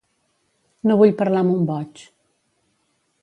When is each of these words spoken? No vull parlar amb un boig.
No 0.91 0.95
vull 1.01 1.13
parlar 1.19 1.43
amb 1.45 1.55
un 1.57 1.69
boig. 1.71 2.05